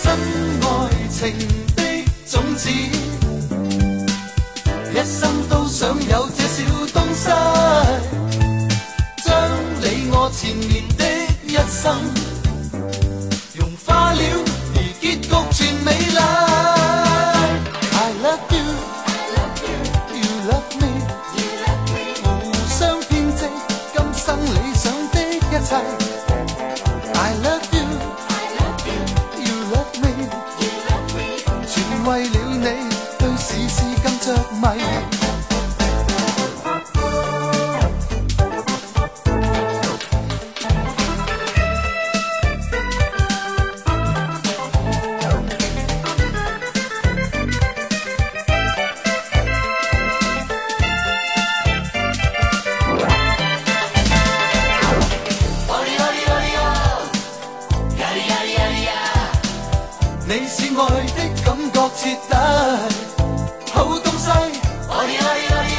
[0.02, 0.70] 真爱
[1.10, 1.34] 情
[1.76, 1.82] 的
[2.26, 2.90] 种子，一
[5.04, 7.26] 生都想有这小东西，
[9.22, 9.36] 将
[9.82, 11.04] 你我缠绵的
[11.46, 12.00] 一生
[13.54, 14.22] 融化了，
[14.74, 16.16] 而结局全美丽。
[17.92, 18.66] I love you,
[20.16, 20.92] you love me，
[22.40, 23.42] 互相编织
[23.94, 25.70] 今生理想的一切。
[32.62, 32.66] 你
[33.18, 35.19] 对事事更着迷。
[60.32, 62.06] 你是爱的感觉彻底，
[63.72, 64.28] 好东西。
[64.28, 64.30] 呀
[65.04, 65.08] 呀
[65.48, 65.78] 呀呀。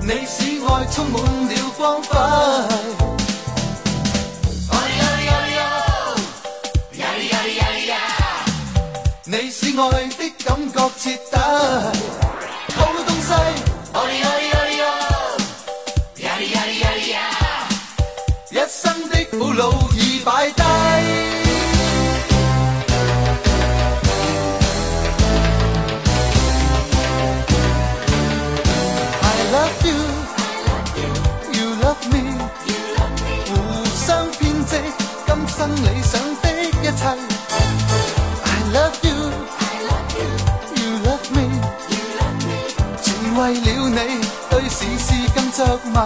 [0.00, 2.08] 你使爱充满了光辉。
[4.72, 4.74] 呀
[5.26, 5.60] 呀呀呀。
[9.26, 10.10] 你是爱的
[10.42, 11.12] 感觉彻底，
[12.74, 13.30] 好东西。
[13.92, 13.96] 呀
[16.40, 16.42] 呀
[16.80, 16.82] 呀
[17.12, 17.14] 呀。
[18.50, 19.68] 一生的苦恼。
[20.30, 20.62] 摆低。
[20.62, 20.64] I
[29.50, 29.98] love you,
[31.54, 32.24] you love me.
[33.46, 33.52] 互
[34.06, 34.06] 相
[34.38, 34.72] 编织
[35.24, 37.02] 今生理想的一切。
[38.44, 39.16] I love you,
[40.76, 41.48] you love me.
[43.02, 44.00] 全为了你，
[44.50, 45.96] 对事事更着迷。